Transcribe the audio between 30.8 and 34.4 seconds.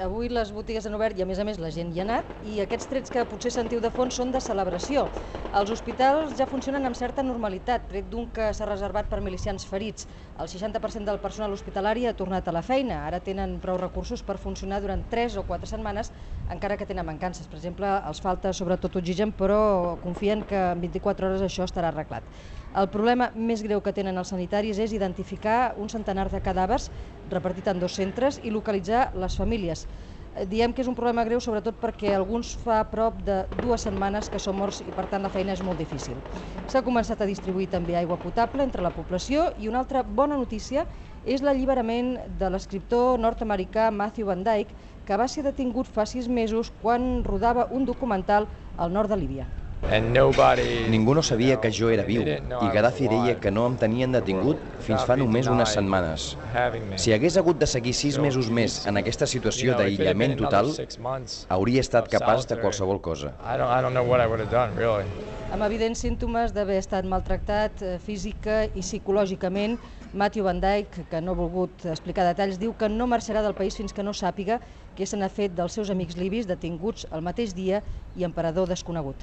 és un problema greu sobretot perquè alguns fa prop de dues setmanes que